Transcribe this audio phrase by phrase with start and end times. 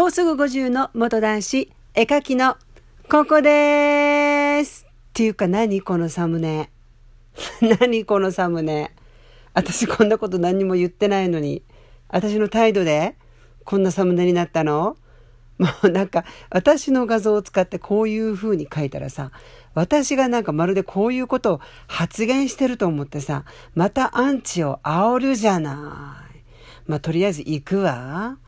[0.00, 2.56] もうすぐ50の元男子、絵描きの
[3.10, 4.86] ここでーす。
[4.88, 6.70] っていうか何このサムネ。
[7.78, 8.94] 何このサムネ。
[9.52, 11.62] 私こんなこと何にも言ってないのに、
[12.08, 13.14] 私の態度で
[13.64, 14.96] こんなサムネになったの？
[15.58, 19.30] もうなんか私の画像を使ってこういう風に書いたらさ、
[19.74, 23.44] 私がなんかまるでこういうことを発言してると思ってさ、
[23.74, 26.40] またアンチを煽るじゃない。
[26.86, 28.38] まあとりあえず行くわ。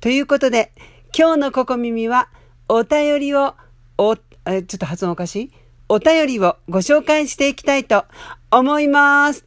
[0.00, 0.72] ということで、
[1.12, 2.28] 今日のここ耳は
[2.68, 3.56] お便りを、
[3.98, 5.52] お、え、ちょっと発音おかしい？
[5.88, 8.04] お便りをご紹介していきたいと
[8.52, 9.44] 思います。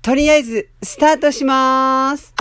[0.00, 2.34] とりあえず、スタートします。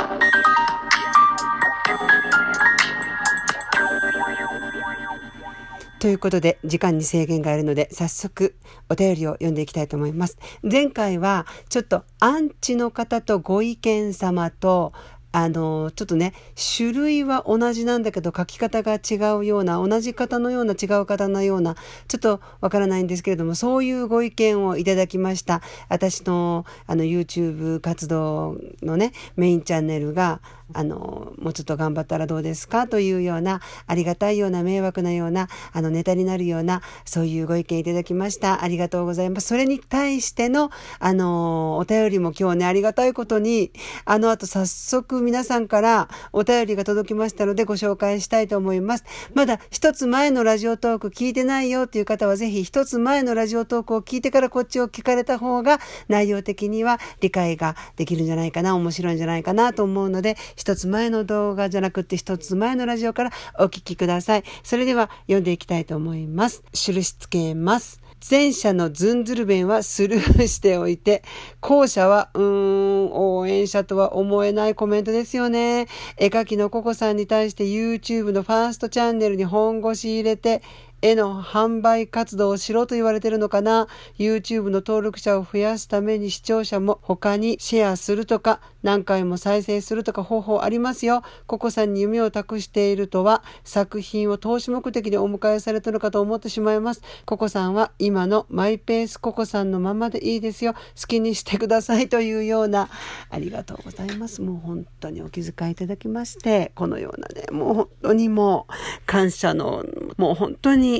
[5.99, 8.55] ということで、時間に制限があるので、早速
[8.90, 10.38] お便りを読んでいきたいと思います。
[10.62, 14.91] 前回は、ちょっとアンチの方とご意見様と、
[15.33, 16.33] あの、ちょっとね、
[16.77, 21.75] 種類は同じなんだけど書き方が違うような、同じ方のような違う方のような、
[22.07, 25.63] ちょっとわからないんですけれども、そういうご意見をいただきました。
[25.90, 30.40] 私のあの YouTube 活動のね、メインチャンネルが、
[30.74, 38.63] あの、もうちょっと頑張ったらどうですかというような、ありがたいような、迷惑なような、あの、ネタになるような、そういうご意見いただきました。
[38.63, 39.48] ありがとうございます。
[39.48, 43.71] それに対しての、あの、お便りも今日ね、ありがたいことに、
[44.05, 49.04] あの後早速皆さんからお便りが届きましたのでご紹介したいと思います。
[49.34, 64.44] まだ一つ前のラジオトーク聞いてないよっていう方はぜひ一つ前のラジオトークを聞いてからこっちを聞かれた方が内容的には理解ができるんじゃないかな、面白いんじゃないかなと思うので、一つ前の動画じゃなくて一つ前のラジオからお聞きください。
[64.63, 66.63] それでは読んでいきたいと思います。
[66.72, 68.00] 印つけます。
[68.31, 71.22] 前者のズンズル弁はスルーしておいて、
[71.59, 75.88] 後者は、うーん、応援者とは思えないコメントですよね。
[76.16, 80.61] 絵描きのココさんに対して YouTube のファーストチャンネルに本腰入れて、
[81.03, 91.22] 絵の販売活動をしろと言われてるのかな ?YouTube の登録者を増やすために視聴者も他にシェアするとか、何回も再生するとか方法ありますよ。
[91.46, 97.02] ココさんに夢を託しているとは、作品を投資目的でお迎えされたのかと思ってしまいます。
[97.25, 100.74] ココさんは今のマイペースココさんのままでいいですよ。
[100.74, 102.88] 好きにしてくださいというような、
[103.30, 104.41] ありがとうございます。
[104.41, 108.74] もう本当にお気遣いいただきまして、このようなね、もう本当にもう
[109.06, 109.84] 感謝の、
[110.16, 110.93] もう本当に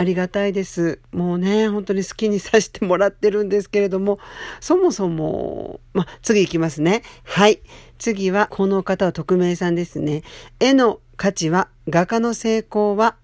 [0.00, 0.98] ありがたいです。
[1.12, 4.18] もうね、本当に好きにさせてもらってるんですけれども、
[4.58, 7.02] そもそも、ま、次行きますね。
[7.24, 7.60] はい。
[7.98, 10.22] 次は、この方は匿名さんですね。
[10.58, 13.16] 絵の価値は、画家の成功は、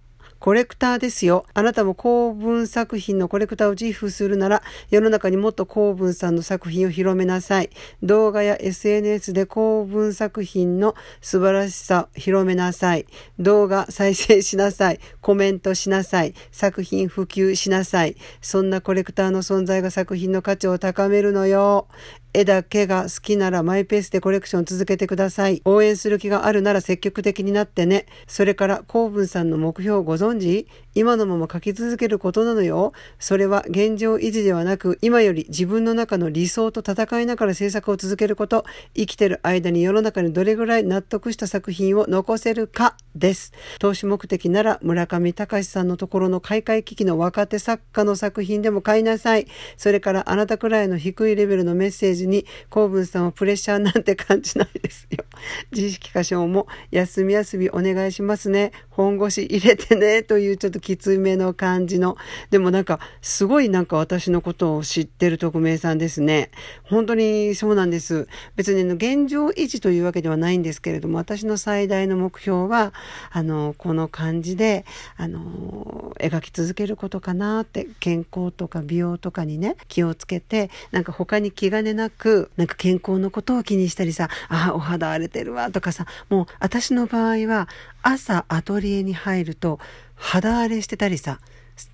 [0.47, 1.45] コレクターですよ。
[1.55, 7.71] あなたも公文作品のコレクターを自負するなら、世の中にもっと公文さんの作品を広めなさい。
[8.05, 13.07] 動画や SNS で公文作品の素晴らしさを広めなさい。
[13.41, 15.01] 動画再生しなさい。
[15.21, 16.33] コメントしなさい。
[16.53, 18.15] 作品普及しなさい。
[18.41, 21.89] そんなコレクターの存在が作品の価値を高めるのよ。
[22.33, 25.63] 絵だけが好きならマイペースでコレクション続けてください。
[25.65, 28.07] 応援する気があるなら積極的になってね。
[28.27, 30.67] それから、公文さんの目標をご存知？
[30.97, 32.93] 今のまま書き続けることなのよ。
[33.19, 38.65] それは現状維持ではなく、今より自分の中の理想と戦いながら制作を続けること。
[38.95, 43.53] 生きてる間に世の中にどれぐらい納得した作品を残せるかです。
[43.79, 49.47] 投資目的なら村上隆さんのところの開会危機の若手作家の作品でも買いなさい。
[49.77, 55.25] それからあなたくらいの低いレベルのメッセージに公文さんはプレッシャーなんて感じないですよ。
[55.73, 58.73] 自意識過小も休み休みお願いしますね。
[58.89, 60.23] 本腰入れてね。
[60.23, 62.17] というちょっときつめの感じの。
[62.51, 66.53] でもなんかすごいなんか私のことを知ってる匿名さんですね。
[66.85, 68.29] 本当にそうなんです。
[68.55, 72.93] 別に現状維持というわけではないんですけれども、私の最大の目標は、
[73.33, 74.85] あの、この感じで、
[75.17, 87.69] あの、描き続けることかなって、健康とか美容とかにね、気をつけて、なんか他に気兼ねなく、なんか健康のことを気にしたりさ、ああ、お肌荒れてるわとかさ、もう私の場合は、
[88.03, 89.81] 朝アトリエに入ると、
[90.17, 91.41] 肌荒れしてたりさ、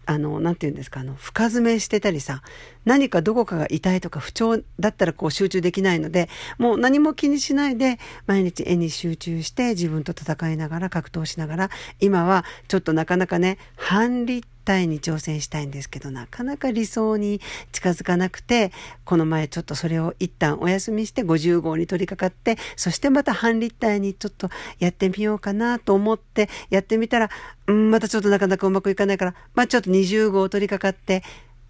[0.07, 2.43] あの、なんて言うんですか、あの、深爪してたりさ、
[2.85, 6.29] 何かどこかが痛いとか不調だったらこう集中できないので、
[6.59, 11.71] もう何も気にしないで、毎日絵に集中して自分と戦いながら格闘しながら、
[12.01, 17.41] 今はちょっとなかなかね、半立体に挑戦したいんですけど、なかなか理想に
[17.73, 18.73] 近づかなくて、
[19.05, 24.49] この前ちょっとそれを一旦お休みして50号に取り掛かって、そしてまた半立体にちょっと
[24.79, 27.31] やってみようかなと思ってやってみたら、
[27.67, 31.23] うん、またちょっとなかなかうまくいかないから、まあちょっと20号取り掛かって、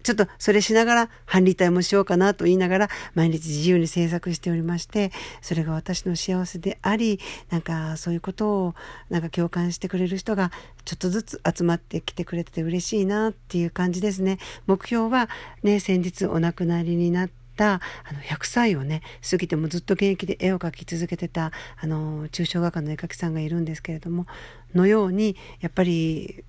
[0.03, 5.11] ちょっとそれしながら半立体もしようかなと言いながら毎日自由に制作しておりまして、
[5.41, 7.19] それが私の幸せであり、
[7.49, 8.75] なんかそういうことを
[9.09, 10.51] なんか共感してくれる人が
[10.85, 14.37] ちょっとずつ集まってきてくれてて嬉しいなっていう感じですね。
[14.67, 15.29] 目標は
[15.63, 17.79] ね、先日お亡くなりになってたあ
[18.13, 24.25] の100歳をね過ぎてもずっと現役で絵を描き続けてたあの抽象画家の絵描きさんがいるんですけれども
[24.73, 26.43] のようにやっぱり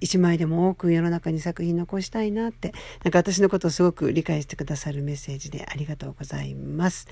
[0.00, 2.72] 一枚でも多く世の中に作品残したいなって
[3.04, 7.06] なんか私のことをすごく理解してくださるメッセージでありがとうございます。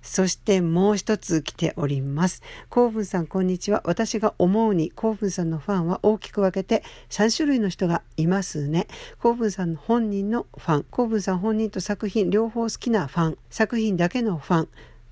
[0.00, 2.42] そしてもう一つ来ております。
[2.68, 3.82] 興奮さんこんにちは。
[3.84, 8.86] 私が思うに興奮さんのファンは大きく分けて3種類の人がいますね。
[9.20, 14.68] 興奮さん本人のファン、興奮さん本人と作品両方好きなファン、作品だけのファン、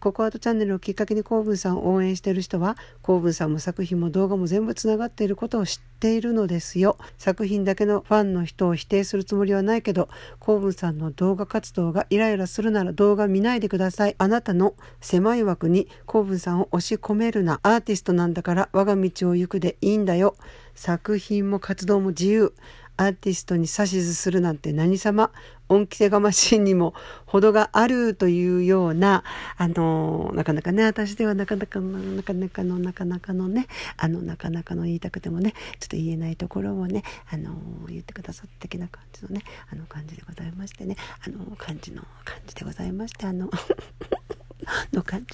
[0.07, 6.97] ココアートチャンネルをきっかけにコーブンさんを応援している人は、コーブンさんも作品も動画も全部つながっていることを知っているのですよ。
[7.19, 10.09] 作品だけのファンの人を否定するつもりはないけど、
[10.39, 14.15] コーブンさんの動画活動がイライラするなら動画見ないでください。
[14.17, 17.59] あなたの狭い枠にコーブンさんを押し込めるな。
[17.65, 20.37] アーティストなんだから我が道を行くでいいんだよ。
[20.77, 22.55] 作品も活動も自由。
[22.97, 25.31] アーティストに指図するなんて何様
[25.69, 26.95] 恩着せがましいにも
[27.27, 29.25] 程があるというような
[29.57, 33.67] あのなかなかね私ではなかなかのなかなかのなかなかのね
[33.97, 37.55] あのなかなかの言いたくてもねちょっと言えないところをねあの
[37.89, 40.97] 言ってくださった的な感じのねあの感じでございましてね
[41.27, 43.51] あの感じの感じでございましてあの
[44.93, 45.27] の感じ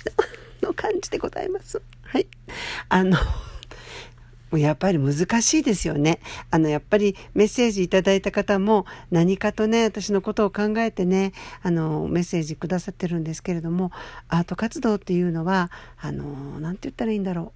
[0.63, 1.83] のの感じでございます。
[2.03, 2.27] はい
[2.89, 3.19] あの
[4.59, 6.21] やっぱり難しいですよね。
[6.51, 11.33] あの、やっぱりメッセージいただいた方も何かとね、私のことを考えてね、
[11.63, 13.93] あの、メッセージくださってるんですけれども、
[14.29, 15.71] アート活動っていうのは、
[16.01, 16.25] あの、
[16.61, 17.53] なんて言ったらいいんだろ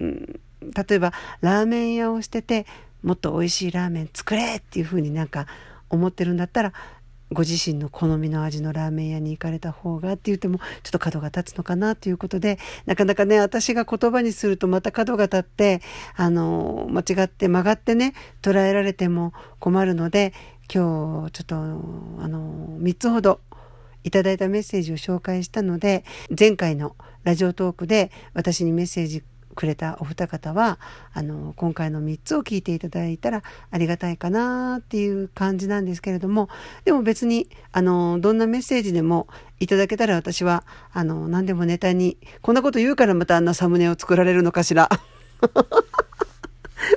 [0.00, 0.04] う。
[0.04, 2.66] うん、例えば、ラーメン屋をしてて、
[3.02, 5.46] もっと美味しいラーメン作れっていうふうになんか
[5.90, 6.72] 思ってるんだったら、
[7.32, 15.80] ご自身の好みの味のラーメン屋に行かれた方がって言ってもちょっと角が立つのかなということでなかなかね私が言葉にするとまた角が立って
[16.16, 20.32] あの間違って曲がってね捉えられても困るので
[20.72, 21.58] 今日ちょっとあ
[22.28, 23.40] の3つほど
[24.04, 26.04] いただいたメッセージを紹介したので
[26.36, 29.22] 前回のラジオトークで私にメッセージ
[29.54, 30.78] くれたお二方は
[31.12, 36.48] あの今回の3つを聞いていただいたらありがたいかなっていう感じなんですけれども
[36.84, 39.28] でも別にあのどんなメッセージでも
[39.60, 44.88] いただけたら私はあの何でもネタにこんなこと言うからまたあんなサムネを作られるのかしら。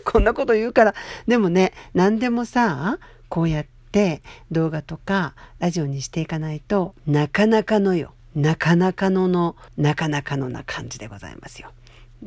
[0.04, 0.96] こんなこと言うから
[1.28, 3.00] でもね何でもさ
[3.30, 11.72] こうやって動画とかラジオにしていかないとなかなかのよなかなかののなかなかのな感じでございますよ。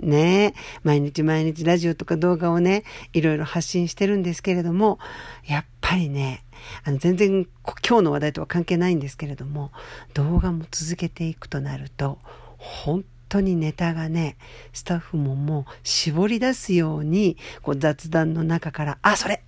[0.03, 0.55] ね。
[0.83, 4.99] 毎日毎日ラジオとか動画をね、いろいろ発信してるんですけれども、
[5.45, 6.45] やっぱりね、
[6.85, 7.47] あの全然
[7.87, 9.71] 今日の話題とは関係ないんですけれども、
[10.15, 12.19] 動画も続けていくとなると、
[12.57, 14.37] 本当にネタがね、
[14.73, 19.43] スタッフももう絞り出すように、こう雑談の中から、あ、それ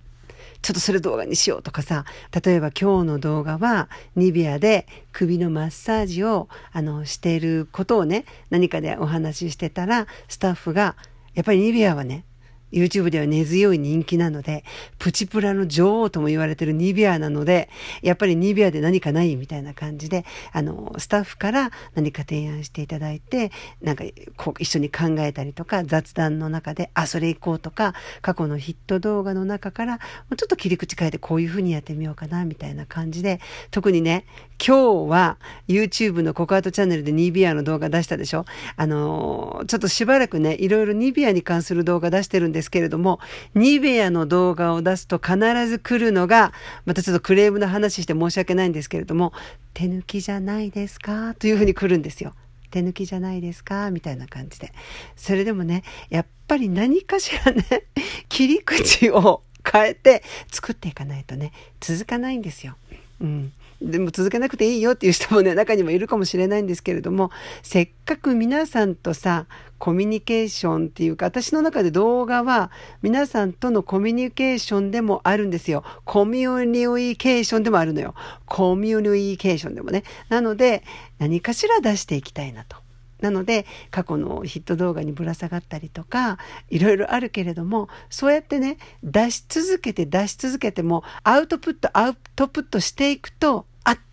[0.61, 2.05] ちょっとそれ動画にしようとかさ、
[2.43, 10.95] 例えば今日の動画はニビアで首のマッサージをあのしていることをね、何かでお話ししてたら、スタッフが、
[11.33, 12.25] やっぱりニビアはね、
[12.71, 14.63] YouTube では根強い人気なので、
[14.99, 17.69] プチプラの女王とも言われてるニビアなので、
[18.01, 23.51] やっぱりニビアで何かないみたいな感じで、あの、スタッフから何か提案していただいて、
[23.81, 24.03] なんか
[24.37, 29.99] こう一緒に考えたりとか、雑談の中で、あ、それ行こうとか、過去のヒット動画の中から、も
[30.31, 33.39] うちょっと切り口変えてこういう風にやってみようかな、みたいな感じで、
[33.71, 34.25] 特にね、
[34.65, 35.37] 今日は
[35.67, 38.45] YouTube のココアートチャンネルでニビアの動画出したでしょ？
[38.75, 43.19] あの、ちょっとしばらくね、いろいろニビアに関する動画出してるんですですけれども、
[43.55, 45.37] ニベアの動画を出すと必
[45.67, 46.53] ず来るのが、
[46.85, 49.33] またちょっとクレームの話して申し訳ないんですけれども、
[49.73, 51.33] 手抜きじゃないですか？
[51.35, 52.33] というふうに来るんですよ。
[52.69, 53.89] 手抜きじゃないですか？
[53.91, 54.71] みたいな感じで。
[55.15, 57.65] それでもね、やっぱり何かしらね、
[58.29, 62.75] 切り口を変えて作っていかないとね、続かないんですよ。
[63.19, 63.53] うん。
[63.81, 67.31] でも続けなくていいよっていう人もね、中にもいるかもしれないんですけれども、
[67.63, 69.47] せっかく皆さんとさ、
[69.79, 72.69] コミュニケーションっていうか、私の中で動画は
[73.01, 75.83] 皆さんとのコミュニケーションでもあるんですよ。
[76.05, 78.13] コミュニケーションでもあるのよ。
[78.45, 80.03] コミュニケーションでもね。
[80.29, 80.83] なので、
[81.17, 82.77] 何かしら出していきたいなと。
[83.21, 93.65] なので過去のヒット動画にぶら下がったりとかいろいろあるけれどもそうやってね出し続けて出し続けてもアウトプットアウトプットしていくと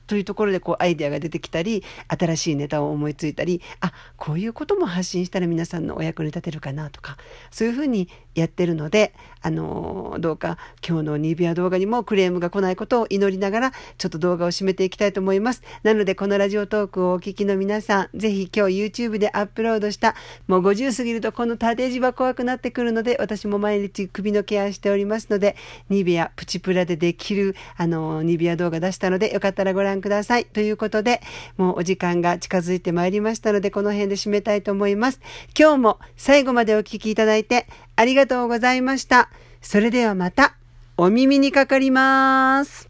[0.09, 7.19] というところでこうアイデアが出てきたり、新しいネタを思いついたり、あ、こういうことも発信したら皆さんのお役に立てるかなとか、
[7.51, 15.63] そういうふうにやってるので、あのどうか今日のニビア動画にもクレームが来ないことを祈りながら、ちょっと動画を締めていきたいと思います。
[15.83, 20.15] なので、このラジオトークをお聞きの皆さん、ぜひ今日 YouTube でアップロードした、
[20.47, 25.57] もう50過ぎるとこの縦字は怖くなってくるので、私も毎日首のケアしておりますので、
[25.89, 30.45] ニビアプチプラでできる、あの、ニビア動画出したので、よかったらご覧ください。
[30.45, 31.21] ということで、
[31.57, 35.21] もうお時間が近づいてまいりましたので、この辺で締めたいと思います。
[35.59, 37.67] 今日も最後までお聴きいただいて
[37.99, 39.29] ありがとうございました。
[39.61, 40.55] それではまた
[40.97, 42.87] お耳にかかります。